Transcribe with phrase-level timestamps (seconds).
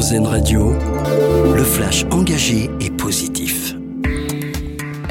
[0.00, 0.72] Radio,
[1.54, 3.74] le flash engagé et positif.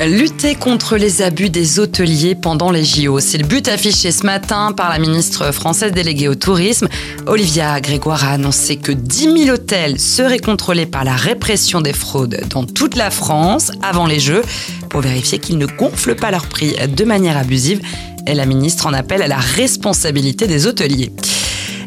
[0.04, 4.72] Lutter contre les abus des hôteliers pendant les JO, c'est le but affiché ce matin
[4.76, 6.88] par la ministre française déléguée au tourisme.
[7.28, 12.42] Olivia Grégoire a annoncé que 10 000 hôtels seraient contrôlés par la répression des fraudes
[12.50, 14.42] dans toute la France avant les Jeux
[14.90, 17.80] pour vérifier qu'ils ne gonflent pas leurs prix de manière abusive.
[18.26, 21.12] Et la ministre en appelle à la responsabilité des hôteliers.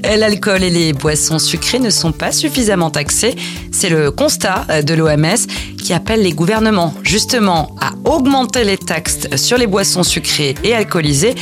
[0.04, 3.34] L'alcool et les boissons sucrées ne sont pas suffisamment taxés.
[3.70, 5.46] C'est le constat de l'OMS
[5.82, 11.34] qui appelle les gouvernements justement à augmenter les taxes sur les boissons sucrées et alcoolisées.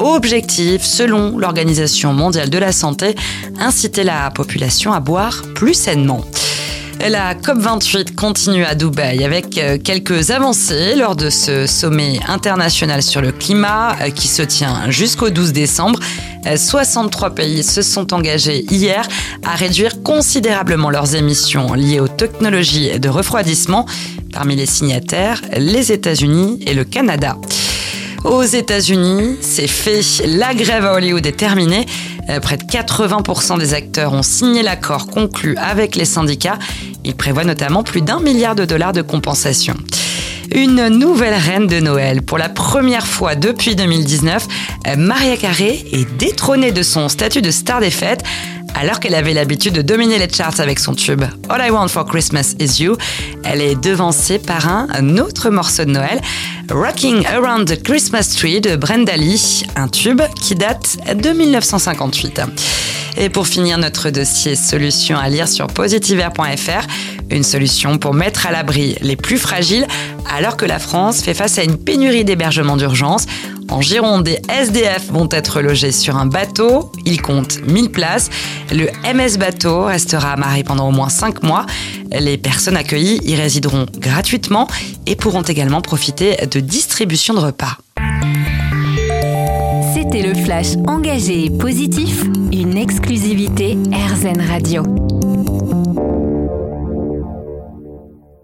[0.00, 3.14] Objectif, selon l'Organisation mondiale de la santé,
[3.60, 6.24] inciter la population à boire plus sainement.
[7.10, 13.20] La COP28 continue à Dubaï avec euh, quelques avancées lors de ce sommet international sur
[13.20, 16.00] le climat euh, qui se tient jusqu'au 12 décembre.
[16.56, 19.06] 63 euh, pays se sont engagés hier
[19.44, 23.84] à réduire considérablement leurs émissions liées aux technologies de refroidissement.
[24.32, 27.36] Parmi les signataires, les États-Unis et le Canada.
[28.24, 30.00] Aux États-Unis, c'est fait.
[30.26, 31.84] La grève à Hollywood est terminée.
[32.40, 36.58] Près de 80% des acteurs ont signé l'accord conclu avec les syndicats.
[37.04, 39.74] Il prévoit notamment plus d'un milliard de dollars de compensation.
[40.54, 42.22] Une nouvelle reine de Noël.
[42.22, 44.46] Pour la première fois depuis 2019,
[44.86, 48.22] euh, Maria Carré est détrônée de son statut de star des fêtes
[48.74, 51.22] alors qu'elle avait l'habitude de dominer les charts avec son tube.
[51.48, 52.96] All I Want for Christmas Is You,
[53.44, 56.20] elle est devancée par un autre morceau de Noël,
[56.70, 62.40] Rocking Around the Christmas Tree de Brenda Lee, un tube qui date de 1958.
[63.16, 66.86] Et pour finir notre dossier solution à lire sur positiver.fr,
[67.30, 69.86] une solution pour mettre à l'abri les plus fragiles
[70.34, 73.26] alors que la France fait face à une pénurie d'hébergement d'urgence.
[73.70, 76.92] En Gironde, des SDF vont être logés sur un bateau.
[77.06, 78.30] Il compte 1000 places.
[78.70, 81.66] Le MS Bateau restera amarré pendant au moins 5 mois.
[82.12, 84.68] Les personnes accueillies y résideront gratuitement
[85.06, 87.78] et pourront également profiter de distribution de repas.
[90.04, 95.13] C'était le flash engagé et positif, une exclusivité RZN Radio.